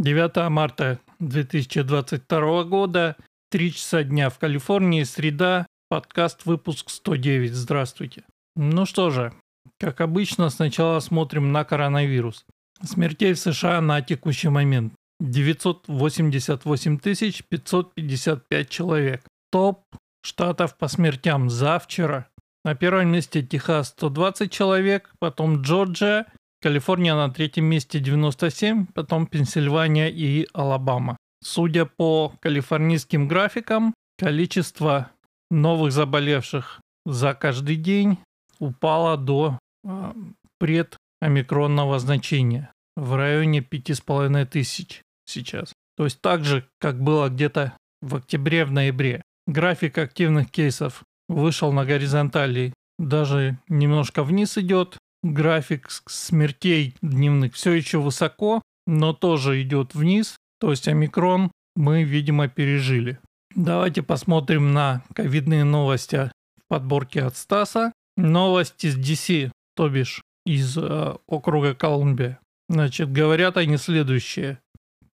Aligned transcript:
9 0.00 0.48
марта 0.48 0.98
2022 1.18 2.64
года, 2.64 3.16
3 3.50 3.72
часа 3.74 4.02
дня 4.02 4.30
в 4.30 4.38
Калифорнии, 4.38 5.02
среда, 5.02 5.66
подкаст 5.90 6.46
выпуск 6.46 6.88
109. 6.88 7.52
Здравствуйте. 7.52 8.24
Ну 8.56 8.86
что 8.86 9.10
же, 9.10 9.34
как 9.78 10.00
обычно, 10.00 10.48
сначала 10.48 11.00
смотрим 11.00 11.52
на 11.52 11.64
коронавирус. 11.64 12.46
Смертей 12.82 13.34
в 13.34 13.38
США 13.38 13.82
на 13.82 14.00
текущий 14.00 14.48
момент 14.48 14.94
988 15.20 16.98
555 16.98 18.70
человек. 18.70 19.22
Топ 19.52 19.82
штатов 20.22 20.78
по 20.78 20.88
смертям 20.88 21.50
за 21.50 21.78
вчера. 21.78 22.26
На 22.64 22.74
первом 22.74 23.08
месте 23.08 23.42
Техас 23.42 23.88
120 23.88 24.50
человек, 24.50 25.12
потом 25.18 25.60
Джорджия 25.60 26.26
Калифорния 26.62 27.14
на 27.14 27.30
третьем 27.30 27.64
месте 27.64 28.00
97, 28.00 28.86
потом 28.94 29.26
Пенсильвания 29.26 30.08
и 30.08 30.46
Алабама. 30.52 31.16
Судя 31.42 31.86
по 31.86 32.34
калифорнийским 32.40 33.28
графикам, 33.28 33.94
количество 34.18 35.10
новых 35.50 35.92
заболевших 35.92 36.80
за 37.06 37.32
каждый 37.32 37.76
день 37.76 38.18
упало 38.58 39.16
до 39.16 39.58
э, 39.84 40.12
предомикронного 40.58 41.98
значения 41.98 42.70
в 42.94 43.14
районе 43.16 43.60
5,5 43.60 44.44
тысяч 44.44 45.00
сейчас. 45.24 45.72
То 45.96 46.04
есть 46.04 46.20
так 46.20 46.44
же, 46.44 46.66
как 46.78 47.00
было 47.00 47.30
где-то 47.30 47.72
в 48.02 48.16
октябре, 48.16 48.66
в 48.66 48.72
ноябре. 48.72 49.22
График 49.46 49.96
активных 49.96 50.50
кейсов 50.50 51.04
вышел 51.26 51.72
на 51.72 51.86
горизонтали, 51.86 52.74
даже 52.98 53.58
немножко 53.68 54.22
вниз 54.22 54.58
идет, 54.58 54.98
график 55.22 55.90
смертей 55.90 56.94
дневных 57.02 57.54
все 57.54 57.72
еще 57.72 57.98
высоко, 57.98 58.62
но 58.86 59.12
тоже 59.12 59.62
идет 59.62 59.94
вниз. 59.94 60.36
То 60.58 60.70
есть 60.70 60.88
омикрон 60.88 61.50
мы, 61.76 62.04
видимо, 62.04 62.48
пережили. 62.48 63.18
Давайте 63.54 64.02
посмотрим 64.02 64.72
на 64.72 65.02
ковидные 65.14 65.64
новости 65.64 66.30
в 66.58 66.68
подборке 66.68 67.22
от 67.22 67.36
Стаса. 67.36 67.92
Новости 68.16 68.88
с 68.88 68.98
DC, 68.98 69.50
то 69.74 69.88
бишь 69.88 70.22
из 70.44 70.76
э, 70.76 71.14
округа 71.26 71.74
Колумбия. 71.74 72.38
Значит, 72.68 73.10
говорят 73.12 73.56
они 73.56 73.76
следующее. 73.76 74.60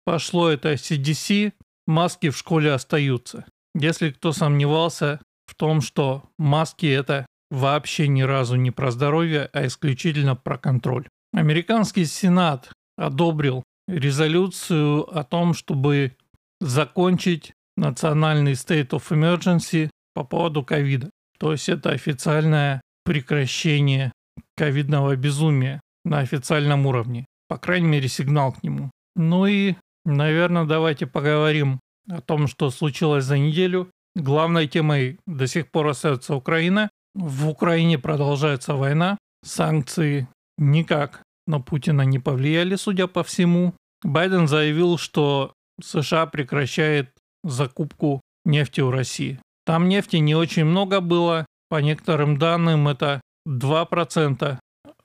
Пошло 0.05 0.49
это 0.49 0.75
CDC, 0.75 1.53
маски 1.87 2.31
в 2.31 2.37
школе 2.37 2.73
остаются. 2.73 3.47
Если 3.75 4.11
кто 4.11 4.33
сомневался 4.33 5.21
в 5.47 5.55
том, 5.55 5.81
что 5.81 6.25
маски 6.39 6.87
это 6.87 7.27
вообще 7.55 8.09
ни 8.09 8.23
разу 8.23 8.57
не 8.57 8.71
про 8.71 8.91
здоровье, 8.91 9.49
а 9.53 9.67
исключительно 9.67 10.37
про 10.37 10.59
контроль. 10.59 11.07
Американский 11.33 12.05
Сенат 12.05 12.71
одобрил 12.97 13.63
резолюцию 13.89 15.03
о 15.17 15.25
том, 15.25 15.55
чтобы 15.55 16.17
закончить 16.61 17.53
национальный 17.77 18.53
state 18.53 18.91
of 18.91 19.03
emergency 19.11 19.91
по 20.15 20.25
поводу 20.25 20.63
ковида. 20.63 21.11
То 21.39 21.53
есть 21.53 21.69
это 21.69 21.91
официальное 21.91 22.81
прекращение 23.05 24.13
ковидного 24.57 25.17
безумия 25.17 25.81
на 26.05 26.21
официальном 26.21 26.87
уровне. 26.87 27.27
По 27.49 27.59
крайней 27.59 27.89
мере, 27.89 28.09
сигнал 28.09 28.53
к 28.53 28.63
нему. 28.63 28.91
Ну 29.17 29.47
и, 29.47 29.75
наверное, 30.05 30.65
давайте 30.65 31.07
поговорим 31.07 31.81
о 32.09 32.21
том, 32.21 32.47
что 32.47 32.71
случилось 32.71 33.25
за 33.25 33.39
неделю. 33.39 33.91
Главной 34.15 34.69
темой 34.69 35.19
до 35.27 35.47
сих 35.47 35.71
пор 35.71 35.89
остается 35.89 36.35
Украина. 36.35 36.91
В 37.15 37.49
Украине 37.49 37.99
продолжается 37.99 38.75
война. 38.75 39.19
Санкции 39.45 40.29
никак 40.59 41.23
на 41.47 41.61
Путина 41.61 42.03
не 42.03 42.19
повлияли, 42.19 42.77
судя 42.77 43.07
по 43.07 43.23
всему. 43.23 43.75
Байден 44.03 44.49
заявил, 44.49 44.99
что 44.99 45.53
США 45.83 46.27
прекращает 46.27 47.11
закупку 47.45 48.21
нефти 48.45 48.81
у 48.81 48.91
России. 48.91 49.39
Там 49.65 49.89
нефти 49.89 50.17
не 50.17 50.35
очень 50.35 50.65
много 50.65 51.01
было. 51.01 51.47
По 51.69 51.81
некоторым 51.81 52.39
данным, 52.39 52.89
это 52.89 53.21
2% 53.49 54.59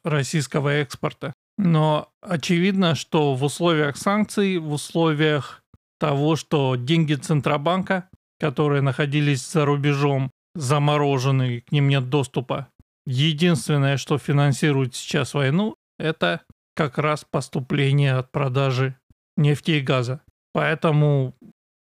российского 0.03 0.69
экспорта. 0.69 1.33
Но 1.57 2.09
очевидно, 2.21 2.95
что 2.95 3.35
в 3.35 3.43
условиях 3.43 3.97
санкций, 3.97 4.57
в 4.57 4.71
условиях 4.71 5.61
того, 5.99 6.35
что 6.35 6.75
деньги 6.75 7.13
Центробанка, 7.15 8.09
которые 8.39 8.81
находились 8.81 9.49
за 9.51 9.65
рубежом, 9.65 10.31
заморожены, 10.55 11.61
к 11.61 11.71
ним 11.71 11.89
нет 11.89 12.09
доступа. 12.09 12.67
Единственное, 13.05 13.97
что 13.97 14.17
финансирует 14.17 14.95
сейчас 14.95 15.33
войну, 15.33 15.75
это 15.97 16.41
как 16.75 16.97
раз 16.97 17.25
поступление 17.29 18.13
от 18.13 18.31
продажи 18.31 18.97
нефти 19.35 19.71
и 19.71 19.81
газа. 19.81 20.21
Поэтому 20.53 21.35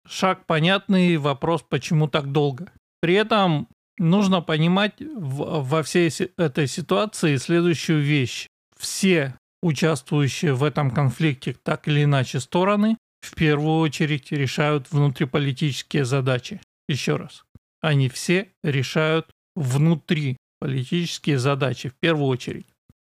шаг 0.07 0.46
понятный, 0.46 1.18
вопрос, 1.18 1.63
почему 1.68 2.07
так 2.07 2.31
долго. 2.31 2.72
При 3.01 3.13
этом 3.16 3.68
нужно 3.97 4.41
понимать 4.41 4.95
во 5.00 5.84
всей 5.84 6.09
этой 6.38 6.68
ситуации 6.68 7.38
следующую 7.38 8.01
вещь. 8.01 8.47
Все 8.78 9.35
участвующие 9.62 10.53
в 10.53 10.63
этом 10.63 10.91
конфликте 10.91 11.56
так 11.63 11.88
или 11.88 12.03
иначе 12.03 12.40
стороны 12.40 12.97
в 13.22 13.34
первую 13.35 13.80
очередь 13.80 14.31
решают 14.31 14.91
внутриполитические 14.91 16.03
задачи. 16.03 16.59
Еще 16.90 17.16
раз 17.16 17.44
они 17.84 18.10
все 18.10 18.50
решают 18.64 19.30
внутри 19.56 20.38
политические 20.60 21.38
задачи 21.38 21.90
в 21.90 21.96
первую 22.00 22.28
очередь. 22.28 22.66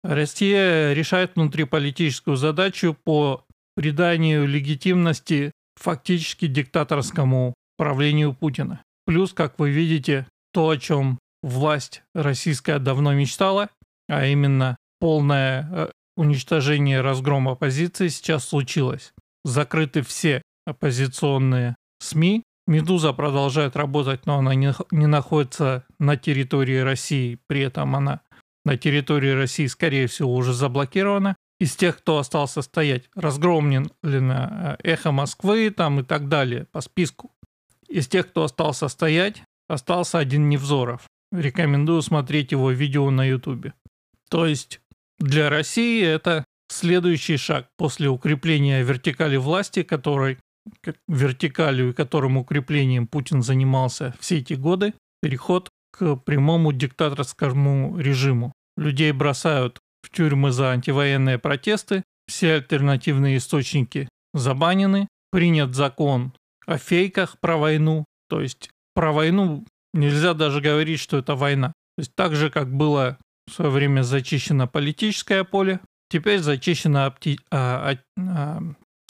Россия 0.02 0.92
решает 0.92 1.34
внутриполитическую 1.34 2.36
задачу 2.36 2.96
по 3.04 3.44
приданию 3.74 4.46
легитимности 4.46 5.52
фактически 5.76 6.46
диктаторскому 6.46 7.54
правлению 7.76 8.32
Путина. 8.32 8.82
Плюс, 9.06 9.32
как 9.32 9.58
вы 9.58 9.70
видите, 9.70 10.26
то, 10.52 10.68
о 10.70 10.76
чем 10.76 11.18
власть 11.42 12.02
российская 12.14 12.78
давно 12.78 13.12
мечтала, 13.12 13.70
а 14.08 14.26
именно 14.26 14.76
полное 15.00 15.68
э, 15.70 15.90
уничтожение 16.16 17.00
разгром 17.00 17.48
оппозиции 17.48 18.08
сейчас 18.08 18.44
случилось. 18.48 19.12
Закрыты 19.44 20.02
все 20.02 20.42
оппозиционные 20.66 21.74
СМИ, 21.98 22.44
Медуза 22.70 23.12
продолжает 23.12 23.74
работать, 23.74 24.26
но 24.26 24.38
она 24.38 24.54
не, 24.54 24.72
не 24.92 25.06
находится 25.08 25.84
на 25.98 26.16
территории 26.16 26.78
России. 26.78 27.40
При 27.48 27.62
этом 27.62 27.96
она 27.96 28.20
на 28.64 28.76
территории 28.76 29.30
России, 29.30 29.66
скорее 29.66 30.06
всего, 30.06 30.32
уже 30.32 30.52
заблокирована. 30.54 31.34
Из 31.58 31.74
тех, 31.74 31.98
кто 31.98 32.18
остался 32.18 32.62
стоять, 32.62 33.10
разгромлено 33.16 33.88
э, 34.04 34.76
эхо 34.84 35.10
Москвы 35.10 35.70
там 35.70 35.98
и 35.98 36.04
так 36.04 36.28
далее 36.28 36.66
по 36.70 36.80
списку. 36.80 37.32
Из 37.88 38.06
тех, 38.06 38.28
кто 38.28 38.44
остался 38.44 38.86
стоять, 38.86 39.42
остался 39.68 40.18
один 40.18 40.48
Невзоров. 40.48 41.08
Рекомендую 41.32 42.02
смотреть 42.02 42.52
его 42.52 42.70
видео 42.70 43.10
на 43.10 43.24
Ютубе. 43.24 43.74
То 44.28 44.46
есть 44.46 44.80
для 45.18 45.50
России 45.50 46.04
это 46.04 46.44
следующий 46.68 47.36
шаг 47.36 47.66
после 47.76 48.08
укрепления 48.08 48.84
вертикали 48.84 49.36
власти, 49.38 49.82
который 49.82 50.38
вертикалью 51.08 51.94
которым 51.94 52.36
укреплением 52.36 53.06
Путин 53.06 53.42
занимался 53.42 54.14
все 54.20 54.38
эти 54.38 54.54
годы, 54.54 54.94
переход 55.22 55.68
к 55.92 56.16
прямому 56.16 56.72
диктаторскому 56.72 57.98
режиму. 57.98 58.52
Людей 58.76 59.12
бросают 59.12 59.78
в 60.02 60.10
тюрьмы 60.10 60.52
за 60.52 60.70
антивоенные 60.70 61.38
протесты, 61.38 62.02
все 62.26 62.54
альтернативные 62.54 63.36
источники 63.36 64.08
забанены, 64.32 65.08
принят 65.30 65.74
закон 65.74 66.32
о 66.66 66.78
фейках 66.78 67.38
про 67.40 67.56
войну, 67.56 68.04
то 68.28 68.40
есть 68.40 68.70
про 68.94 69.12
войну 69.12 69.66
нельзя 69.92 70.34
даже 70.34 70.60
говорить, 70.60 71.00
что 71.00 71.18
это 71.18 71.34
война. 71.34 71.68
То 71.96 72.02
есть 72.02 72.14
так 72.14 72.34
же, 72.34 72.50
как 72.50 72.72
было 72.72 73.18
в 73.46 73.52
свое 73.52 73.70
время 73.70 74.02
зачищено 74.02 74.68
политическое 74.68 75.44
поле, 75.44 75.80
теперь 76.08 76.40
зачищено 76.40 77.06
опти... 77.06 77.40
а, 77.50 77.92
а, 77.92 78.20
а, 78.20 78.62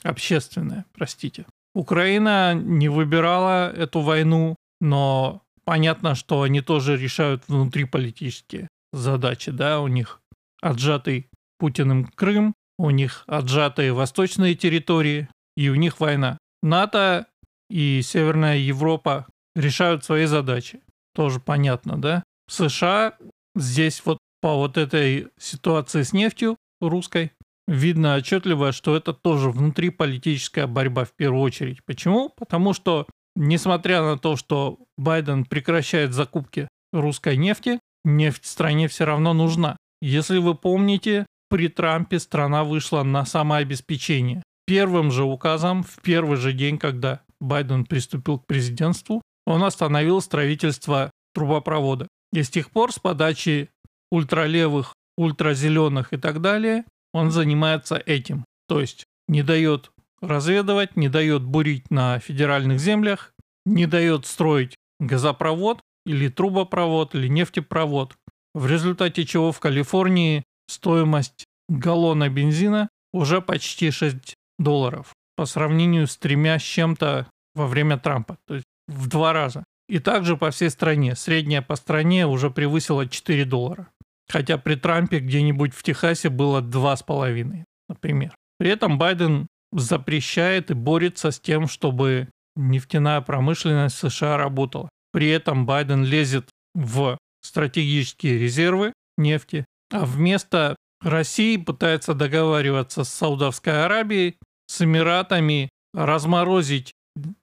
общественное, 0.02 0.84
простите. 0.92 1.46
Украина 1.74 2.54
не 2.54 2.88
выбирала 2.88 3.70
эту 3.70 4.00
войну, 4.00 4.56
но 4.80 5.42
понятно, 5.64 6.14
что 6.14 6.42
они 6.42 6.60
тоже 6.60 6.96
решают 6.96 7.44
внутриполитические 7.48 8.68
задачи, 8.92 9.50
да, 9.50 9.80
у 9.80 9.88
них 9.88 10.20
отжатый 10.60 11.28
Путиным 11.58 12.06
Крым, 12.06 12.54
у 12.78 12.90
них 12.90 13.24
отжатые 13.26 13.92
восточные 13.92 14.54
территории, 14.54 15.28
и 15.56 15.68
у 15.68 15.74
них 15.74 16.00
война. 16.00 16.38
НАТО 16.62 17.26
и 17.68 18.00
Северная 18.02 18.56
Европа 18.56 19.26
решают 19.54 20.04
свои 20.04 20.24
задачи. 20.24 20.80
Тоже 21.14 21.40
понятно, 21.40 22.00
да? 22.00 22.22
США 22.48 23.16
здесь 23.54 24.02
вот 24.04 24.18
по 24.40 24.56
вот 24.56 24.76
этой 24.76 25.28
ситуации 25.38 26.02
с 26.02 26.12
нефтью 26.12 26.56
русской 26.80 27.32
видно 27.70 28.16
отчетливо, 28.16 28.72
что 28.72 28.96
это 28.96 29.14
тоже 29.14 29.50
внутриполитическая 29.50 30.66
борьба 30.66 31.04
в 31.04 31.12
первую 31.12 31.42
очередь. 31.42 31.82
Почему? 31.84 32.28
Потому 32.28 32.74
что, 32.74 33.06
несмотря 33.36 34.02
на 34.02 34.18
то, 34.18 34.36
что 34.36 34.80
Байден 34.98 35.44
прекращает 35.44 36.12
закупки 36.12 36.68
русской 36.92 37.36
нефти, 37.36 37.78
нефть 38.04 38.44
стране 38.44 38.88
все 38.88 39.04
равно 39.04 39.32
нужна. 39.32 39.76
Если 40.02 40.38
вы 40.38 40.54
помните, 40.54 41.26
при 41.48 41.68
Трампе 41.68 42.18
страна 42.18 42.64
вышла 42.64 43.02
на 43.02 43.24
самообеспечение. 43.24 44.42
первым 44.66 45.10
же 45.10 45.24
указом, 45.24 45.82
в 45.82 46.00
первый 46.00 46.36
же 46.36 46.52
день, 46.52 46.78
когда 46.78 47.22
Байден 47.40 47.84
приступил 47.84 48.38
к 48.38 48.46
президентству, 48.46 49.20
он 49.44 49.64
остановил 49.64 50.20
строительство 50.20 51.10
трубопровода. 51.34 52.06
И 52.32 52.42
с 52.44 52.50
тех 52.50 52.70
пор 52.70 52.92
с 52.92 53.00
подачи 53.00 53.68
ультралевых, 54.12 54.94
ультразеленых 55.16 56.12
и 56.12 56.16
так 56.18 56.40
далее 56.40 56.84
он 57.12 57.30
занимается 57.30 57.96
этим. 57.96 58.44
То 58.68 58.80
есть 58.80 59.06
не 59.28 59.42
дает 59.42 59.90
разведывать, 60.20 60.96
не 60.96 61.08
дает 61.08 61.42
бурить 61.42 61.90
на 61.90 62.18
федеральных 62.18 62.78
землях, 62.78 63.32
не 63.64 63.86
дает 63.86 64.26
строить 64.26 64.76
газопровод 64.98 65.80
или 66.06 66.28
трубопровод 66.28 67.14
или 67.14 67.28
нефтепровод, 67.28 68.16
в 68.54 68.66
результате 68.66 69.24
чего 69.24 69.52
в 69.52 69.60
Калифорнии 69.60 70.44
стоимость 70.68 71.44
галлона 71.68 72.28
бензина 72.28 72.88
уже 73.12 73.40
почти 73.40 73.90
6 73.90 74.34
долларов 74.58 75.12
по 75.36 75.46
сравнению 75.46 76.06
с 76.06 76.16
тремя 76.16 76.58
с 76.58 76.62
чем-то 76.62 77.26
во 77.54 77.66
время 77.66 77.98
Трампа, 77.98 78.38
то 78.46 78.54
есть 78.54 78.66
в 78.88 79.08
два 79.08 79.32
раза. 79.32 79.64
И 79.88 79.98
также 79.98 80.36
по 80.36 80.50
всей 80.50 80.70
стране. 80.70 81.16
Средняя 81.16 81.62
по 81.62 81.74
стране 81.74 82.26
уже 82.26 82.50
превысила 82.50 83.08
4 83.08 83.44
доллара. 83.44 83.88
Хотя 84.30 84.58
при 84.58 84.76
Трампе 84.76 85.18
где-нибудь 85.18 85.74
в 85.74 85.82
Техасе 85.82 86.28
было 86.28 86.60
2,5, 86.60 87.64
например. 87.88 88.34
При 88.58 88.70
этом 88.70 88.98
Байден 88.98 89.48
запрещает 89.72 90.70
и 90.70 90.74
борется 90.74 91.30
с 91.30 91.40
тем, 91.40 91.66
чтобы 91.66 92.28
нефтяная 92.56 93.20
промышленность 93.20 93.96
США 93.98 94.36
работала. 94.36 94.88
При 95.12 95.28
этом 95.28 95.66
Байден 95.66 96.04
лезет 96.04 96.48
в 96.74 97.18
стратегические 97.42 98.38
резервы 98.38 98.92
нефти, 99.16 99.64
а 99.92 100.04
вместо 100.04 100.76
России 101.00 101.56
пытается 101.56 102.14
договариваться 102.14 103.04
с 103.04 103.08
Саудовской 103.08 103.84
Аравией, 103.84 104.36
с 104.66 104.82
Эмиратами, 104.82 105.70
разморозить 105.94 106.92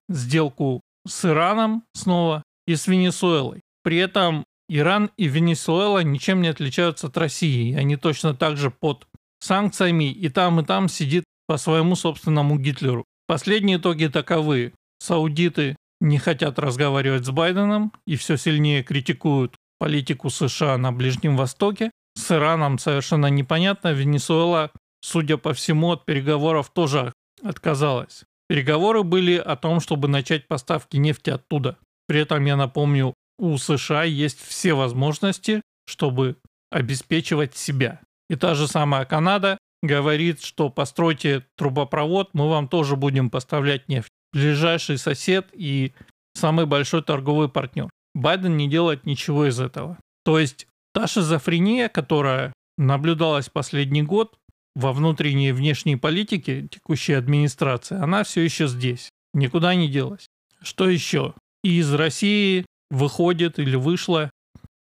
сделку 0.07 0.81
с 1.07 1.25
Ираном 1.25 1.83
снова 1.93 2.43
и 2.65 2.75
с 2.75 2.87
Венесуэлой. 2.87 3.61
При 3.83 3.97
этом 3.97 4.45
Иран 4.69 5.11
и 5.17 5.27
Венесуэла 5.27 6.03
ничем 6.03 6.41
не 6.41 6.49
отличаются 6.49 7.07
от 7.07 7.17
России. 7.17 7.75
Они 7.75 7.95
точно 7.95 8.33
так 8.33 8.57
же 8.57 8.69
под 8.69 9.07
санкциями 9.39 10.11
и 10.11 10.29
там, 10.29 10.59
и 10.59 10.65
там 10.65 10.89
сидит 10.89 11.23
по 11.47 11.57
своему 11.57 11.95
собственному 11.95 12.57
Гитлеру. 12.57 13.05
Последние 13.27 13.77
итоги 13.77 14.07
таковы. 14.07 14.73
Саудиты 14.99 15.75
не 16.01 16.17
хотят 16.17 16.59
разговаривать 16.59 17.25
с 17.25 17.29
Байденом 17.29 17.93
и 18.05 18.15
все 18.15 18.37
сильнее 18.37 18.83
критикуют 18.83 19.55
политику 19.79 20.29
США 20.29 20.77
на 20.77 20.91
Ближнем 20.91 21.37
Востоке. 21.37 21.91
С 22.15 22.31
Ираном 22.31 22.79
совершенно 22.79 23.27
непонятно. 23.27 23.93
Венесуэла, 23.93 24.71
судя 25.01 25.37
по 25.37 25.53
всему, 25.53 25.91
от 25.91 26.05
переговоров 26.05 26.71
тоже 26.73 27.13
отказалась. 27.43 28.23
Переговоры 28.49 29.03
были 29.03 29.35
о 29.35 29.55
том, 29.55 29.79
чтобы 29.79 30.07
начать 30.07 30.47
поставки 30.47 30.97
нефти 30.97 31.29
оттуда. 31.29 31.77
При 32.07 32.21
этом, 32.21 32.43
я 32.45 32.55
напомню, 32.55 33.13
у 33.37 33.57
США 33.57 34.03
есть 34.03 34.39
все 34.39 34.73
возможности, 34.73 35.61
чтобы 35.85 36.37
обеспечивать 36.71 37.55
себя. 37.55 38.01
И 38.29 38.35
та 38.35 38.55
же 38.55 38.67
самая 38.67 39.05
Канада 39.05 39.57
говорит, 39.81 40.41
что 40.43 40.69
постройте 40.69 41.45
трубопровод, 41.55 42.31
мы 42.33 42.49
вам 42.49 42.67
тоже 42.67 42.95
будем 42.95 43.29
поставлять 43.29 43.87
нефть. 43.87 44.09
Ближайший 44.33 44.97
сосед 44.97 45.47
и 45.53 45.93
самый 46.33 46.65
большой 46.65 47.03
торговый 47.03 47.49
партнер. 47.49 47.89
Байден 48.13 48.57
не 48.57 48.67
делает 48.67 49.05
ничего 49.05 49.47
из 49.47 49.59
этого. 49.59 49.97
То 50.25 50.39
есть 50.39 50.67
та 50.93 51.07
шизофрения, 51.07 51.89
которая 51.89 52.53
наблюдалась 52.77 53.49
последний 53.49 54.03
год 54.03 54.37
во 54.75 54.93
внутренней 54.93 55.49
и 55.49 55.53
внешней 55.53 55.95
политике 55.95 56.67
текущей 56.67 57.13
администрации, 57.13 57.97
она 57.97 58.23
все 58.23 58.41
еще 58.41 58.67
здесь. 58.67 59.09
Никуда 59.33 59.73
не 59.75 59.87
делась. 59.87 60.27
Что 60.61 60.89
еще? 60.89 61.33
Из 61.63 61.93
России 61.93 62.65
выходит 62.89 63.59
или 63.59 63.75
вышла, 63.75 64.29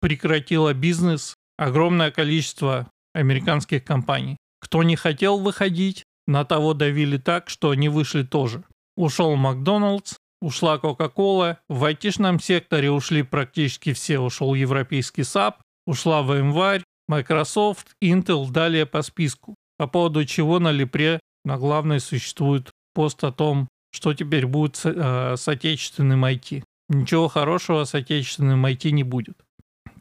прекратила 0.01 0.75
бизнес 0.75 1.35
огромное 1.57 2.11
количество 2.11 2.89
американских 3.15 3.85
компаний. 3.85 4.37
Кто 4.61 4.83
не 4.83 4.97
хотел 4.97 5.39
выходить, 5.39 6.05
на 6.27 6.45
того 6.45 6.75
давили 6.75 7.17
так, 7.17 7.49
что 7.49 7.71
они 7.71 7.89
вышли 7.89 8.23
тоже. 8.23 8.63
Ушел 8.97 9.37
Макдоналдс, 9.37 10.17
ушла 10.41 10.79
Кока-Кола, 10.79 11.59
в 11.69 11.85
айтишном 11.85 12.41
секторе 12.41 12.91
ушли 12.91 13.23
практически 13.23 13.93
все, 13.93 14.19
ушел 14.19 14.55
европейский 14.55 15.23
SAP, 15.23 15.55
ушла 15.87 16.23
VMware, 16.23 16.83
Microsoft, 17.09 17.93
Intel, 18.03 18.51
далее 18.51 18.87
по 18.87 19.03
списку. 19.03 19.55
По 19.79 19.87
поводу 19.87 20.25
чего 20.25 20.59
на 20.59 20.71
Липре 20.71 21.21
на 21.45 21.57
главной 21.57 22.01
существует 22.01 22.71
пост 22.93 23.25
о 23.25 23.33
том, 23.33 23.69
что 23.91 24.13
теперь 24.13 24.47
будет 24.47 24.77
с, 24.77 24.87
э, 24.87 25.37
с 25.37 25.49
отечественным 25.49 26.25
IT. 26.25 26.63
Ничего 26.89 27.29
хорошего 27.29 27.85
с 27.85 27.95
отечественным 27.95 28.65
IT 28.65 28.91
не 28.91 29.03
будет. 29.03 29.37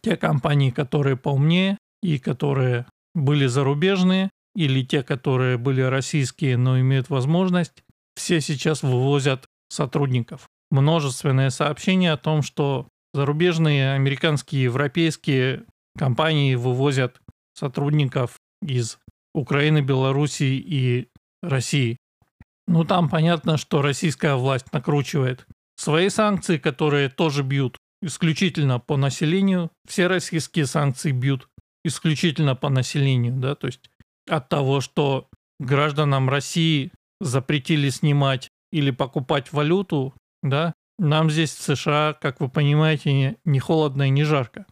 Те 0.01 0.15
компании, 0.15 0.69
которые 0.69 1.17
поумнее 1.17 1.77
и 2.01 2.17
которые 2.19 2.85
были 3.13 3.47
зарубежные, 3.47 4.29
или 4.55 4.83
те, 4.83 5.03
которые 5.03 5.57
были 5.57 5.81
российские, 5.81 6.57
но 6.57 6.79
имеют 6.79 7.09
возможность, 7.09 7.83
все 8.15 8.41
сейчас 8.41 8.83
вывозят 8.83 9.45
сотрудников. 9.69 10.47
Множественные 10.71 11.51
сообщения 11.51 12.11
о 12.11 12.17
том, 12.17 12.41
что 12.41 12.87
зарубежные, 13.13 13.93
американские, 13.93 14.63
европейские 14.63 15.65
компании 15.97 16.55
вывозят 16.55 17.21
сотрудников 17.53 18.37
из 18.61 18.99
Украины, 19.33 19.81
Белоруссии 19.81 20.57
и 20.57 21.09
России. 21.41 21.97
Ну 22.67 22.83
там 22.83 23.09
понятно, 23.09 23.57
что 23.57 23.81
российская 23.81 24.35
власть 24.35 24.71
накручивает 24.73 25.45
свои 25.77 26.09
санкции, 26.09 26.57
которые 26.57 27.09
тоже 27.09 27.43
бьют 27.43 27.77
исключительно 28.01 28.79
по 28.79 28.97
населению. 28.97 29.71
Все 29.87 30.07
российские 30.07 30.65
санкции 30.65 31.11
бьют 31.11 31.47
исключительно 31.85 32.55
по 32.55 32.69
населению, 32.69 33.33
да, 33.33 33.55
то 33.55 33.67
есть 33.67 33.89
от 34.29 34.49
того, 34.49 34.81
что 34.81 35.29
гражданам 35.59 36.29
России 36.29 36.91
запретили 37.21 37.89
снимать 37.89 38.49
или 38.71 38.91
покупать 38.91 39.53
валюту, 39.53 40.13
да, 40.43 40.73
нам 40.99 41.29
здесь 41.29 41.53
в 41.53 41.61
США, 41.61 42.13
как 42.19 42.41
вы 42.41 42.49
понимаете, 42.49 43.37
не, 43.45 43.59
холодно 43.59 44.03
и 44.03 44.09
не 44.09 44.23
жарко. 44.23 44.65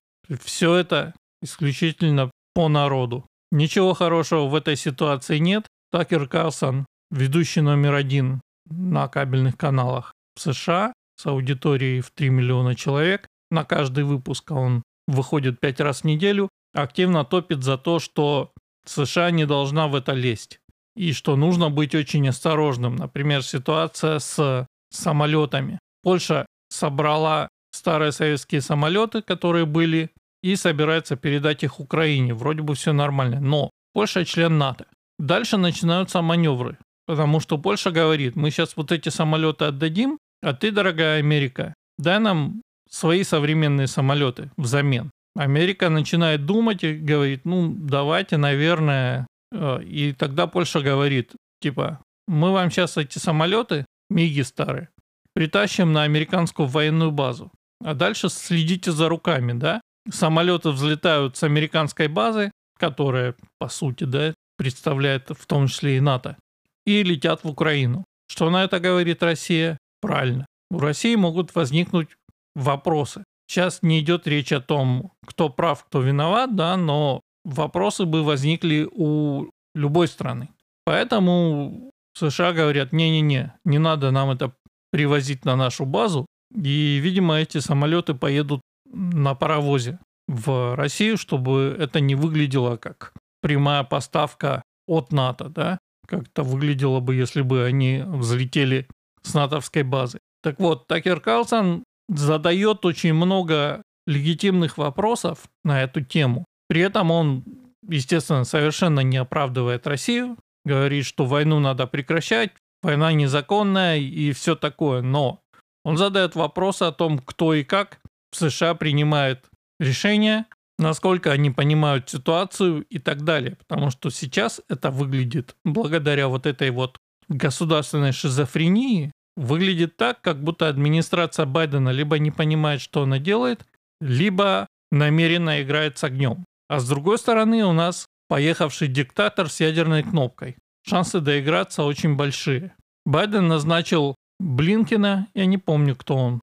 Все 0.44 0.76
это 0.76 1.14
исключительно 1.42 2.32
по 2.54 2.68
народу. 2.68 3.26
Ничего 3.52 3.94
хорошего 3.94 4.48
в 4.48 4.56
этой 4.56 4.76
ситуации 4.76 5.38
нет. 5.38 5.68
Такер 5.92 6.28
Карлсон, 6.28 6.86
ведущий 7.12 7.62
номер 7.62 7.94
один 7.94 8.42
на 8.70 9.08
кабельных 9.08 9.56
каналах 9.56 10.14
в 10.36 10.42
США 10.42 10.94
с 11.18 11.26
аудиторией 11.26 12.02
в 12.02 12.12
3 12.12 12.30
миллиона 12.30 12.76
человек. 12.76 13.28
На 13.52 13.64
каждый 13.64 14.04
выпуск 14.04 14.52
он 14.52 14.84
выходит 15.08 15.60
5 15.60 15.80
раз 15.82 16.02
в 16.02 16.06
неделю. 16.06 16.50
Активно 16.74 17.24
топит 17.24 17.64
за 17.64 17.78
то, 17.78 18.00
что 18.00 18.52
США 18.86 19.32
не 19.32 19.46
должна 19.46 19.88
в 19.88 19.96
это 19.96 20.12
лезть. 20.14 20.60
И 20.96 21.14
что 21.14 21.36
нужно 21.36 21.70
быть 21.70 21.96
очень 21.96 22.28
осторожным. 22.28 22.96
Например, 22.96 23.44
ситуация 23.44 24.20
с 24.20 24.68
самолетами. 24.92 25.80
Польша 26.04 26.46
собрала 26.70 27.50
старые 27.72 28.12
советские 28.12 28.62
самолеты, 28.62 29.22
которые 29.22 29.66
были, 29.66 30.10
и 30.42 30.56
собирается 30.56 31.16
передать 31.16 31.64
их 31.64 31.80
Украине. 31.80 32.34
Вроде 32.34 32.62
бы 32.62 32.76
все 32.76 32.94
нормально. 32.94 33.40
Но 33.40 33.72
Польша 33.94 34.26
член 34.26 34.58
НАТО. 34.58 34.86
Дальше 35.18 35.58
начинаются 35.58 36.22
маневры. 36.22 36.78
Потому 37.08 37.40
что 37.40 37.58
Польша 37.58 37.92
говорит, 37.92 38.36
мы 38.36 38.52
сейчас 38.52 38.76
вот 38.78 38.92
эти 38.92 39.10
самолеты 39.10 39.66
отдадим, 39.66 40.18
а 40.46 40.54
ты, 40.54 40.72
дорогая 40.72 41.18
Америка, 41.18 41.74
дай 41.98 42.20
нам 42.20 42.62
свои 42.88 43.24
современные 43.24 43.88
самолеты 43.88 44.52
взамен. 44.58 45.10
Америка 45.36 45.90
начинает 45.90 46.46
думать 46.46 46.84
и 46.84 46.94
говорит, 46.94 47.46
ну, 47.46 47.74
давайте, 47.76 48.38
наверное. 48.38 49.26
Э, 49.52 49.82
и 49.82 50.14
тогда 50.14 50.46
Польша 50.46 50.82
говорит, 50.82 51.32
типа, 51.62 52.00
мы 52.28 52.52
вам 52.52 52.70
сейчас 52.70 52.96
эти 52.96 53.18
самолеты, 53.18 53.86
МИГи 54.12 54.44
старые, 54.44 54.90
притащим 55.34 55.94
на 55.94 56.04
американскую 56.04 56.68
военную 56.68 57.10
базу. 57.10 57.52
А 57.84 57.96
дальше 57.96 58.30
следите 58.30 58.92
за 58.92 59.10
руками, 59.10 59.54
да? 59.54 59.82
Самолеты 60.12 60.70
взлетают 60.70 61.38
с 61.38 61.42
американской 61.44 62.08
базы, 62.08 62.52
которая, 62.78 63.34
по 63.58 63.68
сути, 63.68 64.04
да, 64.04 64.36
представляет 64.58 65.32
в 65.32 65.48
том 65.48 65.68
числе 65.68 65.98
и 65.98 66.02
НАТО, 66.02 66.38
и 66.86 67.02
летят 67.02 67.44
в 67.44 67.50
Украину. 67.50 68.04
Что 68.30 68.52
на 68.52 68.64
это 68.64 68.80
говорит 68.80 69.24
Россия? 69.24 69.80
Правильно. 70.06 70.46
У 70.72 70.80
России 70.80 71.16
могут 71.16 71.56
возникнуть 71.56 72.10
вопросы. 72.56 73.24
Сейчас 73.48 73.80
не 73.82 74.00
идет 74.00 74.28
речь 74.28 74.52
о 74.52 74.62
том, 74.62 75.12
кто 75.26 75.50
прав, 75.50 75.84
кто 75.86 76.02
виноват, 76.02 76.56
да, 76.56 76.78
но 76.78 77.22
вопросы 77.44 78.06
бы 78.06 78.24
возникли 78.24 78.88
у 78.92 79.50
любой 79.76 80.08
страны. 80.08 80.50
Поэтому 80.86 81.92
США 82.18 82.54
говорят, 82.54 82.94
не-не-не, 82.94 83.54
не 83.66 83.78
надо 83.78 84.12
нам 84.12 84.32
это 84.32 84.54
привозить 84.92 85.46
на 85.46 85.56
нашу 85.56 85.86
базу. 85.86 86.26
И, 86.56 87.00
видимо, 87.02 87.36
эти 87.36 87.60
самолеты 87.60 88.14
поедут 88.14 88.62
на 88.92 89.36
паровозе 89.36 90.00
в 90.28 90.76
Россию, 90.76 91.18
чтобы 91.18 91.76
это 91.78 92.00
не 92.00 92.16
выглядело 92.16 92.78
как 92.78 93.14
прямая 93.42 93.84
поставка 93.84 94.64
от 94.88 95.12
НАТО, 95.12 95.50
да. 95.50 95.78
как 96.08 96.28
это 96.28 96.44
выглядело 96.44 97.00
бы, 97.00 97.16
если 97.16 97.42
бы 97.42 97.66
они 97.66 98.04
взлетели 98.06 98.88
с 99.26 99.34
натовской 99.34 99.84
базы. 99.84 100.20
Так 100.42 100.60
вот, 100.60 100.88
Такер 100.88 101.20
Карлсон 101.20 101.84
задает 102.08 102.86
очень 102.86 103.14
много 103.14 103.82
легитимных 104.06 104.78
вопросов 104.78 105.46
на 105.64 105.82
эту 105.82 106.02
тему. 106.02 106.46
При 106.68 106.82
этом 106.82 107.12
он, 107.12 107.44
естественно, 107.88 108.44
совершенно 108.44 109.00
не 109.00 109.18
оправдывает 109.18 109.88
Россию, 109.88 110.38
говорит, 110.64 111.06
что 111.06 111.26
войну 111.26 111.60
надо 111.60 111.88
прекращать, 111.88 112.52
война 112.84 113.12
незаконная 113.14 113.98
и 113.98 114.32
все 114.32 114.56
такое. 114.56 115.02
Но 115.02 115.42
он 115.84 115.98
задает 115.98 116.36
вопросы 116.36 116.84
о 116.84 116.92
том, 116.92 117.20
кто 117.20 117.54
и 117.54 117.64
как 117.64 118.00
в 118.32 118.36
США 118.36 118.76
принимает 118.76 119.46
решения, 119.80 120.46
насколько 120.78 121.32
они 121.32 121.52
понимают 121.52 122.10
ситуацию 122.10 122.84
и 122.90 123.00
так 123.00 123.24
далее. 123.24 123.56
Потому 123.56 123.90
что 123.90 124.10
сейчас 124.10 124.62
это 124.70 124.92
выглядит, 124.92 125.56
благодаря 125.64 126.28
вот 126.28 126.46
этой 126.46 126.70
вот 126.70 127.00
государственной 127.30 128.12
шизофрении, 128.12 129.12
выглядит 129.36 129.98
так, 129.98 130.22
как 130.22 130.42
будто 130.44 130.68
администрация 130.68 131.46
Байдена 131.46 131.90
либо 131.90 132.18
не 132.20 132.32
понимает, 132.32 132.82
что 132.82 133.04
она 133.04 133.20
делает, 133.20 133.66
либо 134.00 134.68
намеренно 134.92 135.62
играет 135.62 135.98
с 135.98 136.04
огнем. 136.04 136.46
А 136.70 136.80
с 136.80 136.88
другой 136.88 137.18
стороны 137.18 137.64
у 137.66 137.74
нас 137.74 138.06
поехавший 138.28 138.88
диктатор 138.88 139.50
с 139.50 139.60
ядерной 139.60 140.04
кнопкой. 140.04 140.56
Шансы 140.88 141.20
доиграться 141.20 141.84
очень 141.84 142.16
большие. 142.16 142.76
Байден 143.06 143.48
назначил 143.48 144.16
Блинкина, 144.40 145.28
я 145.34 145.46
не 145.46 145.58
помню, 145.58 145.96
кто 145.96 146.16
он, 146.16 146.42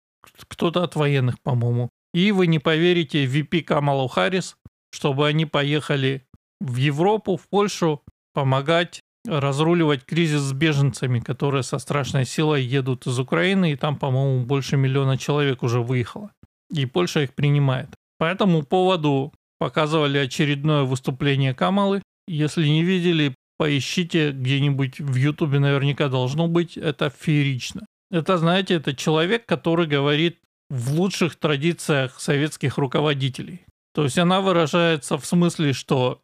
кто-то 0.49 0.83
от 0.83 0.97
военных, 0.97 1.41
по-моему. 1.43 1.91
И 2.15 2.31
вы 2.33 2.47
не 2.47 2.59
поверите, 2.59 3.25
VP 3.25 3.63
Камалу 3.63 4.09
Харрис, 4.09 4.57
чтобы 4.93 5.27
они 5.27 5.47
поехали 5.47 6.27
в 6.61 6.77
Европу, 6.77 7.37
в 7.37 7.49
Польшу 7.49 8.03
помогать 8.33 9.01
разруливать 9.27 10.05
кризис 10.05 10.41
с 10.41 10.53
беженцами, 10.53 11.21
которые 11.21 11.63
со 11.63 11.79
страшной 11.79 12.25
силой 12.25 12.63
едут 12.63 13.07
из 13.07 13.19
Украины, 13.19 13.73
и 13.73 13.77
там, 13.77 13.97
по-моему, 13.97 14.45
больше 14.45 14.77
миллиона 14.77 15.17
человек 15.17 15.63
уже 15.63 15.81
выехало. 15.81 16.33
И 16.71 16.87
Польша 16.87 17.23
их 17.23 17.35
принимает. 17.35 17.89
По 18.19 18.25
этому 18.25 18.63
поводу 18.63 19.33
показывали 19.59 20.19
очередное 20.19 20.83
выступление 20.83 21.55
Камалы. 21.55 22.03
Если 22.27 22.67
не 22.67 22.83
видели, 22.83 23.35
поищите 23.59 24.33
где-нибудь 24.33 25.01
в 25.01 25.15
Ютубе, 25.15 25.59
наверняка 25.59 26.09
должно 26.09 26.49
быть. 26.49 26.77
Это 26.77 27.11
феерично. 27.11 27.87
Это, 28.11 28.39
знаете, 28.39 28.75
это 28.75 28.95
человек, 28.95 29.47
который 29.47 29.87
говорит 29.87 30.39
в 30.69 30.93
лучших 30.95 31.37
традициях 31.37 32.21
советских 32.21 32.79
руководителей. 32.79 33.61
То 33.95 34.05
есть 34.05 34.19
она 34.19 34.41
выражается 34.41 35.19
в 35.19 35.27
смысле, 35.27 35.73
что 35.73 36.23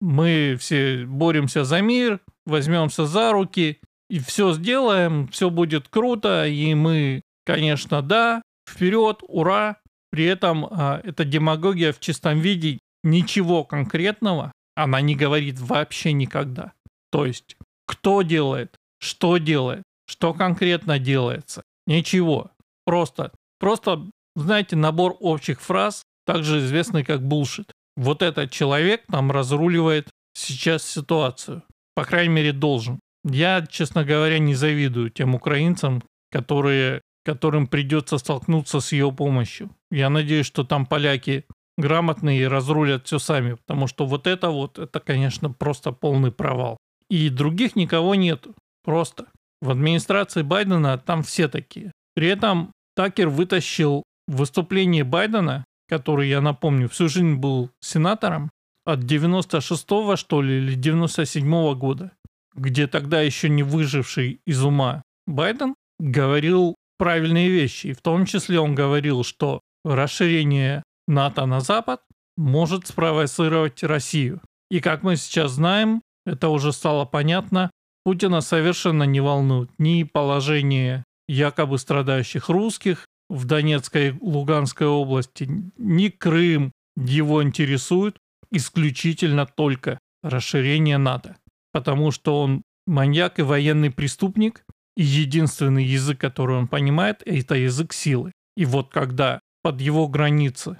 мы 0.00 0.56
все 0.58 1.04
боремся 1.04 1.64
за 1.64 1.80
мир, 1.80 2.20
возьмемся 2.46 3.06
за 3.06 3.32
руки 3.32 3.80
и 4.08 4.18
все 4.18 4.52
сделаем, 4.52 5.28
все 5.28 5.50
будет 5.50 5.88
круто, 5.88 6.46
и 6.46 6.74
мы, 6.74 7.22
конечно, 7.44 8.02
да, 8.02 8.42
вперед, 8.68 9.20
ура. 9.28 9.76
При 10.10 10.24
этом 10.24 10.66
а, 10.66 11.00
эта 11.04 11.24
демагогия 11.24 11.92
в 11.92 12.00
чистом 12.00 12.40
виде 12.40 12.80
ничего 13.04 13.62
конкретного 13.62 14.52
она 14.74 15.00
не 15.00 15.14
говорит 15.14 15.60
вообще 15.60 16.12
никогда. 16.12 16.72
То 17.12 17.26
есть, 17.26 17.56
кто 17.86 18.22
делает, 18.22 18.76
что 18.98 19.36
делает, 19.38 19.82
что 20.06 20.34
конкретно 20.34 20.98
делается, 20.98 21.62
ничего. 21.86 22.50
Просто, 22.84 23.32
просто, 23.58 24.08
знаете, 24.34 24.76
набор 24.76 25.16
общих 25.20 25.60
фраз, 25.60 26.02
также 26.24 26.58
известный 26.58 27.04
как 27.04 27.22
булшит 27.22 27.72
вот 27.96 28.22
этот 28.22 28.50
человек 28.50 29.02
там 29.10 29.30
разруливает 29.30 30.08
сейчас 30.34 30.84
ситуацию. 30.84 31.62
По 31.94 32.04
крайней 32.04 32.34
мере, 32.34 32.52
должен. 32.52 33.00
Я, 33.24 33.66
честно 33.66 34.04
говоря, 34.04 34.38
не 34.38 34.54
завидую 34.54 35.10
тем 35.10 35.34
украинцам, 35.34 36.02
которые, 36.30 37.02
которым 37.24 37.66
придется 37.66 38.18
столкнуться 38.18 38.80
с 38.80 38.92
ее 38.92 39.12
помощью. 39.12 39.70
Я 39.90 40.08
надеюсь, 40.08 40.46
что 40.46 40.64
там 40.64 40.86
поляки 40.86 41.44
грамотные 41.76 42.42
и 42.42 42.46
разрулят 42.46 43.06
все 43.06 43.18
сами, 43.18 43.54
потому 43.54 43.86
что 43.86 44.06
вот 44.06 44.26
это 44.26 44.50
вот, 44.50 44.78
это, 44.78 45.00
конечно, 45.00 45.50
просто 45.50 45.92
полный 45.92 46.32
провал. 46.32 46.76
И 47.08 47.28
других 47.28 47.76
никого 47.76 48.14
нет. 48.14 48.46
Просто. 48.84 49.26
В 49.60 49.70
администрации 49.70 50.42
Байдена 50.42 50.96
там 50.96 51.22
все 51.22 51.48
такие. 51.48 51.92
При 52.14 52.28
этом 52.28 52.72
Такер 52.96 53.28
вытащил 53.28 54.04
выступление 54.26 55.04
Байдена 55.04 55.64
который, 55.90 56.28
я 56.28 56.40
напомню, 56.40 56.88
всю 56.88 57.08
жизнь 57.08 57.34
был 57.34 57.70
сенатором, 57.80 58.50
от 58.84 59.00
96-го, 59.00 60.16
что 60.16 60.40
ли, 60.40 60.58
или 60.58 60.78
97-го 60.78 61.74
года, 61.74 62.12
где 62.54 62.86
тогда 62.86 63.20
еще 63.20 63.48
не 63.48 63.62
выживший 63.62 64.40
из 64.46 64.64
ума 64.64 65.02
Байден 65.26 65.74
говорил 65.98 66.76
правильные 66.96 67.48
вещи. 67.48 67.88
И 67.88 67.92
в 67.92 68.00
том 68.00 68.24
числе 68.24 68.58
он 68.58 68.74
говорил, 68.74 69.22
что 69.24 69.60
расширение 69.84 70.82
НАТО 71.06 71.46
на 71.46 71.60
Запад 71.60 72.00
может 72.36 72.86
спровоцировать 72.86 73.82
Россию. 73.82 74.40
И 74.70 74.80
как 74.80 75.02
мы 75.02 75.16
сейчас 75.16 75.52
знаем, 75.52 76.02
это 76.24 76.48
уже 76.48 76.72
стало 76.72 77.04
понятно, 77.04 77.70
Путина 78.04 78.40
совершенно 78.40 79.02
не 79.02 79.20
волнует 79.20 79.70
ни 79.78 80.04
положение 80.04 81.04
якобы 81.28 81.78
страдающих 81.78 82.48
русских, 82.48 83.06
в 83.30 83.44
Донецкой 83.44 84.18
Луганской 84.20 84.88
области, 84.88 85.48
ни 85.78 86.08
Крым 86.08 86.72
его 86.96 87.42
интересует 87.42 88.16
исключительно 88.50 89.46
только 89.46 89.98
расширение 90.22 90.98
НАТО. 90.98 91.36
Потому 91.72 92.10
что 92.10 92.42
он 92.42 92.62
маньяк 92.86 93.38
и 93.38 93.42
военный 93.42 93.92
преступник, 93.92 94.64
и 94.96 95.04
единственный 95.04 95.84
язык, 95.84 96.20
который 96.20 96.56
он 96.56 96.66
понимает, 96.66 97.22
это 97.24 97.54
язык 97.54 97.92
силы. 97.92 98.32
И 98.56 98.64
вот 98.64 98.90
когда 98.90 99.38
под 99.62 99.80
его 99.80 100.08
границы 100.08 100.78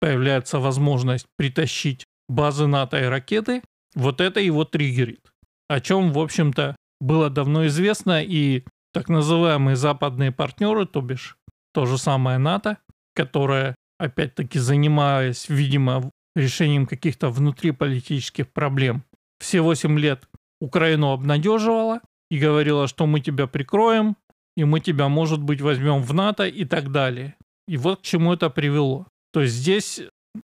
появляется 0.00 0.58
возможность 0.58 1.26
притащить 1.36 2.04
базы 2.28 2.66
НАТО 2.66 2.98
и 2.98 3.04
ракеты, 3.04 3.62
вот 3.94 4.22
это 4.22 4.40
его 4.40 4.64
триггерит. 4.64 5.30
О 5.68 5.80
чем, 5.80 6.12
в 6.12 6.18
общем-то, 6.18 6.76
было 7.00 7.28
давно 7.28 7.66
известно, 7.66 8.22
и 8.22 8.64
так 8.92 9.08
называемые 9.08 9.76
западные 9.76 10.32
партнеры, 10.32 10.86
то 10.86 11.00
бишь 11.00 11.36
то 11.72 11.86
же 11.86 11.98
самое 11.98 12.38
НАТО, 12.38 12.78
которое, 13.14 13.74
опять-таки, 13.98 14.58
занимаясь, 14.58 15.48
видимо, 15.48 16.10
решением 16.34 16.86
каких-то 16.86 17.30
внутриполитических 17.30 18.50
проблем, 18.52 19.04
все 19.38 19.60
8 19.60 19.98
лет 19.98 20.28
Украину 20.60 21.12
обнадеживала 21.12 22.00
и 22.30 22.38
говорила, 22.38 22.86
что 22.86 23.06
мы 23.06 23.20
тебя 23.20 23.46
прикроем, 23.46 24.16
и 24.56 24.64
мы 24.64 24.80
тебя, 24.80 25.08
может 25.08 25.40
быть, 25.40 25.60
возьмем 25.60 26.02
в 26.02 26.12
НАТО 26.12 26.46
и 26.46 26.64
так 26.64 26.92
далее. 26.92 27.36
И 27.66 27.76
вот 27.76 28.00
к 28.00 28.02
чему 28.02 28.32
это 28.32 28.50
привело. 28.50 29.06
То 29.32 29.42
есть 29.42 29.54
здесь 29.54 30.02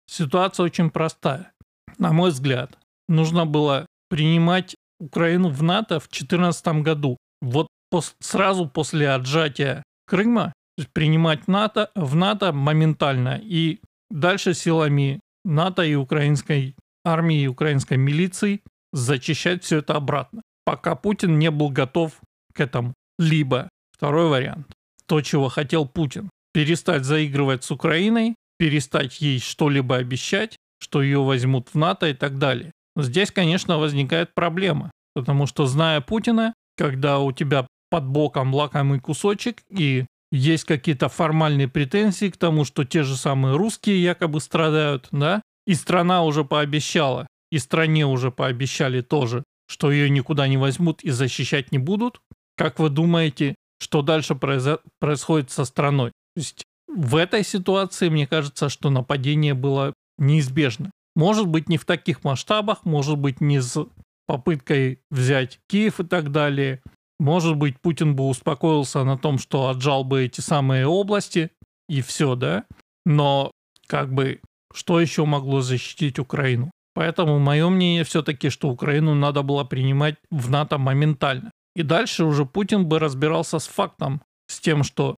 ситуация 0.07 0.65
очень 0.65 0.91
простая. 0.91 1.53
На 1.99 2.13
мой 2.13 2.31
взгляд, 2.31 2.79
нужно 3.09 3.47
было 3.47 3.87
принимать 4.09 4.77
Украину 4.99 5.49
в 5.51 5.63
НАТО 5.63 6.01
в 6.01 6.09
2014 6.09 6.83
году. 6.83 7.17
Вот 7.41 7.69
пос- 7.93 8.15
сразу 8.21 8.69
после 8.69 9.11
отжатия 9.11 9.83
Крыма 10.07 10.53
принимать 10.93 11.49
НАТО, 11.49 11.91
в 11.95 12.15
НАТО 12.15 12.53
моментально 12.53 13.41
и 13.43 13.81
дальше 14.11 14.55
силами 14.55 15.21
НАТО 15.45 15.83
и 15.83 15.95
украинской 15.95 16.75
армии 17.05 17.43
и 17.43 17.47
украинской 17.47 17.97
милиции 17.97 18.63
зачищать 18.93 19.65
все 19.65 19.79
это 19.79 19.95
обратно, 19.95 20.43
пока 20.65 20.95
Путин 20.95 21.39
не 21.39 21.51
был 21.51 21.71
готов 21.71 22.13
к 22.55 22.61
этому. 22.61 22.95
Либо 23.19 23.69
второй 23.93 24.29
вариант, 24.29 24.73
то, 25.07 25.21
чего 25.21 25.49
хотел 25.49 25.87
Путин, 25.87 26.31
перестать 26.53 27.05
заигрывать 27.05 27.65
с 27.65 27.71
Украиной, 27.71 28.35
перестать 28.59 29.21
ей 29.21 29.39
что-либо 29.39 29.97
обещать, 29.97 30.57
что 30.81 31.03
ее 31.03 31.23
возьмут 31.23 31.69
в 31.73 31.79
НАТО 31.79 32.09
и 32.09 32.15
так 32.15 32.39
далее. 32.39 32.73
Здесь, 32.97 33.31
конечно, 33.31 33.79
возникает 33.79 34.35
проблема, 34.35 34.91
потому 35.15 35.47
что, 35.47 35.67
зная 35.67 36.01
Путина, 36.01 36.55
когда 36.77 37.19
у 37.19 37.33
тебя 37.33 37.67
под 37.91 38.07
боком 38.07 38.55
лакомый 38.55 39.01
кусочек 39.01 39.63
и 39.69 40.07
есть 40.33 40.65
какие-то 40.65 41.09
формальные 41.09 41.69
претензии 41.69 42.31
к 42.31 42.39
тому, 42.39 42.65
что 42.65 42.85
те 42.85 43.03
же 43.03 43.17
самые 43.17 43.57
русские 43.57 44.03
якобы 44.03 44.41
страдают, 44.41 45.09
да? 45.13 45.43
И 45.67 45.75
страна 45.75 46.25
уже 46.25 46.43
пообещала, 46.43 47.29
и 47.53 47.59
стране 47.59 48.07
уже 48.07 48.33
пообещали 48.33 49.03
тоже, 49.03 49.45
что 49.69 49.93
ее 49.93 50.11
никуда 50.11 50.49
не 50.49 50.57
возьмут 50.57 51.05
и 51.05 51.11
защищать 51.11 51.71
не 51.71 51.79
будут. 51.79 52.21
Как 52.57 52.79
вы 52.79 52.89
думаете, 52.89 53.55
что 53.79 54.03
дальше 54.03 54.33
произо- 54.35 54.81
происходит 55.01 55.51
со 55.51 55.65
страной? 55.67 56.11
То 56.35 56.41
есть 56.41 56.65
в 56.89 57.17
этой 57.17 57.45
ситуации, 57.45 58.09
мне 58.09 58.27
кажется, 58.27 58.71
что 58.71 58.91
нападение 58.91 59.55
было 59.55 59.93
неизбежно. 60.19 60.91
Может 61.15 61.47
быть, 61.47 61.69
не 61.69 61.77
в 61.77 61.85
таких 61.85 62.25
масштабах, 62.25 62.85
может 62.85 63.19
быть, 63.19 63.43
не 63.43 63.61
с 63.61 63.87
попыткой 64.27 65.01
взять 65.11 65.61
Киев 65.69 66.01
и 66.01 66.05
так 66.05 66.33
далее, 66.33 66.81
может 67.19 67.57
быть, 67.57 67.81
Путин 67.81 68.17
бы 68.17 68.27
успокоился 68.29 69.05
на 69.05 69.17
том, 69.17 69.39
что 69.39 69.69
отжал 69.69 70.05
бы 70.05 70.25
эти 70.25 70.41
самые 70.41 70.87
области, 70.87 71.51
и 71.89 72.01
все, 72.03 72.35
да? 72.35 72.65
Но 73.05 73.51
как 73.87 74.13
бы 74.13 74.41
что 74.75 75.01
еще 75.01 75.25
могло 75.25 75.61
защитить 75.61 76.19
Украину? 76.19 76.71
Поэтому 76.95 77.39
мое 77.39 77.69
мнение 77.69 78.05
все-таки, 78.05 78.51
что 78.51 78.69
Украину 78.69 79.15
надо 79.15 79.43
было 79.43 79.65
принимать 79.65 80.17
в 80.31 80.51
НАТО 80.51 80.79
моментально. 80.79 81.51
И 81.75 81.83
дальше 81.83 82.25
уже 82.25 82.45
Путин 82.45 82.87
бы 82.87 82.99
разбирался 82.99 83.59
с 83.59 83.67
фактом, 83.67 84.23
с 84.47 84.61
тем, 84.61 84.83
что 84.85 85.17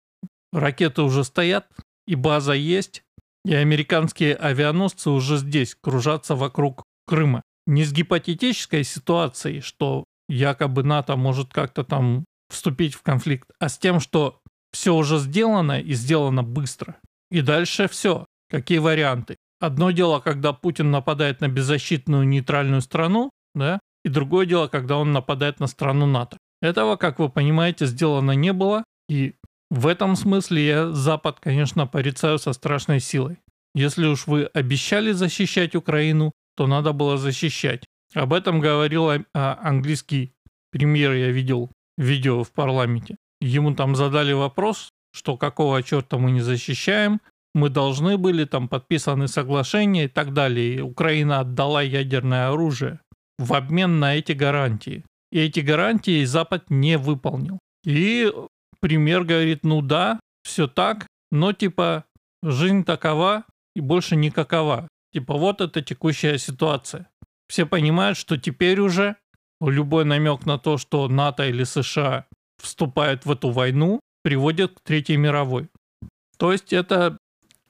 ракеты 0.53 1.03
уже 1.03 1.25
стоят, 1.25 1.67
и 2.07 2.15
база 2.15 2.53
есть, 2.53 3.03
и 3.45 3.55
американские 3.55 4.37
авианосцы 4.37 5.11
уже 5.11 5.37
здесь 5.39 5.77
кружатся 5.81 6.35
вокруг 6.35 6.85
Крыма. 7.07 7.43
Не 7.67 7.85
с 7.85 7.93
гипотетической 7.93 8.85
ситуацией, 8.85 9.61
что 9.61 10.05
якобы 10.29 10.83
НАТО 10.83 11.17
может 11.17 11.53
как-то 11.53 11.85
там 11.85 12.25
вступить 12.51 12.95
в 12.95 13.03
конфликт, 13.03 13.49
а 13.59 13.69
с 13.69 13.79
тем, 13.79 14.01
что 14.01 14.41
все 14.73 14.95
уже 14.95 15.19
сделано 15.19 15.81
и 15.81 15.93
сделано 15.95 16.43
быстро. 16.43 16.97
И 17.31 17.41
дальше 17.41 17.89
все. 17.89 18.27
Какие 18.51 18.79
варианты? 18.79 19.37
Одно 19.61 19.91
дело, 19.91 20.21
когда 20.21 20.53
Путин 20.53 20.91
нападает 20.91 21.41
на 21.41 21.49
беззащитную 21.49 22.27
нейтральную 22.27 22.81
страну, 22.81 23.31
да, 23.55 23.81
и 24.05 24.09
другое 24.09 24.47
дело, 24.47 24.69
когда 24.69 24.99
он 24.99 25.13
нападает 25.13 25.61
на 25.61 25.67
страну 25.67 26.07
НАТО. 26.07 26.37
Этого, 26.61 26.97
как 26.97 27.19
вы 27.19 27.29
понимаете, 27.29 27.87
сделано 27.87 28.33
не 28.33 28.53
было, 28.53 28.85
и 29.09 29.35
в 29.71 29.87
этом 29.87 30.17
смысле 30.17 30.67
я 30.67 30.91
Запад, 30.91 31.39
конечно, 31.41 31.87
порицаю 31.87 32.39
со 32.39 32.53
страшной 32.53 33.01
силой. 33.01 33.39
Если 33.75 34.07
уж 34.07 34.27
вы 34.27 34.45
обещали 34.45 35.13
защищать 35.13 35.75
Украину, 35.75 36.33
то 36.57 36.67
надо 36.67 36.93
было 36.93 37.17
защищать. 37.17 37.84
Об 38.15 38.33
этом 38.33 38.61
говорил 38.61 39.11
а, 39.11 39.59
английский 39.61 40.33
премьер, 40.71 41.13
я 41.13 41.31
видел 41.31 41.71
видео 41.99 42.45
в 42.45 42.53
парламенте. 42.53 43.17
Ему 43.41 43.75
там 43.75 43.97
задали 43.97 44.33
вопрос, 44.33 44.91
что 45.13 45.37
какого 45.37 45.83
черта 45.83 46.19
мы 46.19 46.31
не 46.31 46.41
защищаем, 46.41 47.21
мы 47.55 47.69
должны 47.69 48.19
были, 48.19 48.45
там 48.45 48.69
подписаны 48.69 49.29
соглашения 49.29 50.05
и 50.05 50.09
так 50.09 50.33
далее. 50.33 50.83
Украина 50.83 51.41
отдала 51.41 51.83
ядерное 51.83 52.49
оружие 52.49 53.01
в 53.39 53.53
обмен 53.55 54.01
на 54.01 54.17
эти 54.17 54.33
гарантии. 54.33 55.05
И 55.31 55.39
эти 55.39 55.61
гарантии 55.61 56.25
Запад 56.25 56.71
не 56.71 56.99
выполнил. 56.99 57.59
И 57.85 58.33
премьер 58.81 59.25
говорит, 59.25 59.65
ну 59.65 59.83
да, 59.83 60.21
все 60.43 60.67
так, 60.67 61.07
но 61.31 61.53
типа 61.53 62.05
жизнь 62.43 62.85
такова 62.85 63.45
и 63.77 63.81
больше 63.81 64.17
никакова. 64.17 64.89
Типа 65.13 65.35
вот 65.35 65.61
это 65.61 65.81
текущая 65.81 66.39
ситуация. 66.39 67.09
Все 67.49 67.67
понимают, 67.67 68.19
что 68.19 68.37
теперь 68.37 68.81
уже 68.81 69.17
любой 69.61 70.05
намек 70.05 70.47
на 70.47 70.59
то, 70.59 70.79
что 70.79 71.09
НАТО 71.09 71.47
или 71.49 71.65
США 71.65 72.27
вступают 72.61 73.27
в 73.27 73.33
эту 73.33 73.51
войну, 73.51 74.01
приводит 74.23 74.79
к 74.79 74.81
Третьей 74.83 75.17
мировой. 75.17 75.69
То 76.39 76.53
есть 76.53 76.73
это 76.73 77.19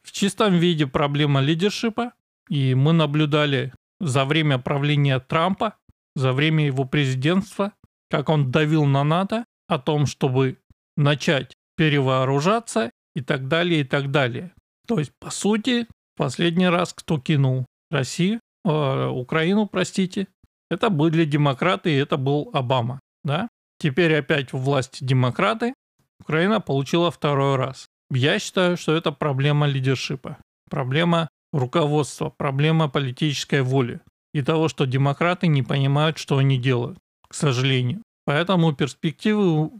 в 0.03 0.13
чистом 0.13 0.55
виде 0.55 0.87
проблема 0.87 1.41
лидершипа, 1.41 2.13
и 2.49 2.75
мы 2.75 2.93
наблюдали 2.93 3.73
за 4.01 4.25
время 4.25 4.59
правления 4.59 5.19
Трампа, 5.19 5.77
за 6.15 6.33
время 6.33 6.67
его 6.67 6.85
президентства, 6.85 7.73
как 8.11 8.29
он 8.29 8.51
давил 8.51 8.85
на 8.85 9.03
НАТО 9.03 9.45
о 9.67 9.79
том, 9.79 10.07
чтобы 10.07 10.59
начать 10.97 11.55
перевооружаться 11.77 12.91
и 13.17 13.23
так 13.23 13.49
далее, 13.49 13.81
и 13.81 13.85
так 13.85 14.11
далее. 14.11 14.53
То 14.87 14.99
есть, 14.99 15.13
по 15.19 15.31
сути, 15.31 15.87
последний 16.17 16.69
раз 16.69 16.93
кто 16.93 17.19
кинул 17.19 17.67
Россию, 17.91 18.41
э, 18.65 19.07
Украину, 19.09 19.67
простите, 19.67 20.29
это 20.71 20.91
были 20.91 21.25
демократы, 21.25 21.93
и 21.93 21.97
это 21.97 22.17
был 22.17 22.51
Обама, 22.53 23.01
да? 23.23 23.49
Теперь 23.79 24.17
опять 24.17 24.53
в 24.53 24.59
власти 24.59 25.05
демократы, 25.05 25.75
Украина 26.21 26.61
получила 26.61 27.11
второй 27.11 27.57
раз. 27.57 27.87
Я 28.11 28.39
считаю, 28.39 28.77
что 28.77 28.95
это 28.95 29.13
проблема 29.13 29.67
лидершипа, 29.67 30.39
проблема 30.71 31.29
руководства, 31.53 32.31
проблема 32.31 32.89
политической 32.89 33.63
воли 33.63 34.01
и 34.33 34.43
того, 34.43 34.69
что 34.69 34.87
демократы 34.87 35.47
не 35.47 35.63
понимают, 35.63 36.19
что 36.19 36.39
они 36.39 36.59
делают, 36.59 36.99
к 37.29 37.35
сожалению. 37.35 38.03
Поэтому 38.27 38.73
перспективы 38.73 39.71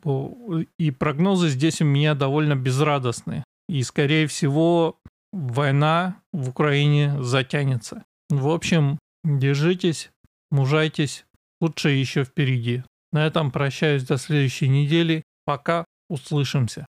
и 0.79 0.91
прогнозы 0.91 1.49
здесь 1.49 1.81
у 1.81 1.85
меня 1.85 2.15
довольно 2.15 2.55
безрадостные. 2.55 3.43
И, 3.69 3.83
скорее 3.83 4.27
всего, 4.27 4.99
война 5.33 6.17
в 6.33 6.51
Украине 6.51 7.23
затянется. 7.23 8.05
В 8.39 8.49
общем, 8.49 8.99
держитесь, 9.23 10.11
мужайтесь, 10.51 11.25
лучше 11.61 11.91
еще 11.91 12.25
впереди. 12.25 12.83
На 13.13 13.27
этом 13.27 13.51
прощаюсь 13.51 14.05
до 14.05 14.17
следующей 14.17 14.69
недели. 14.69 15.23
Пока, 15.45 15.85
услышимся. 16.09 16.87